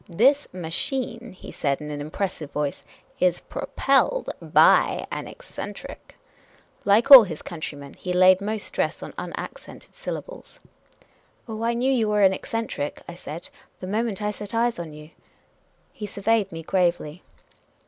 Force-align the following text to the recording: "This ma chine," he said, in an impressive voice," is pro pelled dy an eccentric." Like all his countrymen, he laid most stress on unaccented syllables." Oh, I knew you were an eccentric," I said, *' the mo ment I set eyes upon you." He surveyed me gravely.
"This 0.23 0.47
ma 0.51 0.69
chine," 0.69 1.33
he 1.33 1.51
said, 1.51 1.79
in 1.79 1.91
an 1.91 2.01
impressive 2.01 2.49
voice," 2.51 2.83
is 3.27 3.39
pro 3.39 3.67
pelled 3.75 4.31
dy 4.41 5.05
an 5.11 5.27
eccentric." 5.27 6.15
Like 6.83 7.11
all 7.11 7.21
his 7.21 7.43
countrymen, 7.43 7.93
he 7.93 8.11
laid 8.11 8.41
most 8.41 8.63
stress 8.65 9.03
on 9.03 9.13
unaccented 9.19 9.95
syllables." 9.95 10.59
Oh, 11.47 11.61
I 11.61 11.75
knew 11.75 11.93
you 11.93 12.09
were 12.09 12.23
an 12.23 12.33
eccentric," 12.33 13.03
I 13.07 13.13
said, 13.13 13.49
*' 13.63 13.79
the 13.79 13.85
mo 13.85 14.01
ment 14.01 14.23
I 14.23 14.31
set 14.31 14.55
eyes 14.55 14.79
upon 14.79 14.93
you." 14.93 15.11
He 15.93 16.07
surveyed 16.07 16.51
me 16.51 16.63
gravely. 16.63 17.21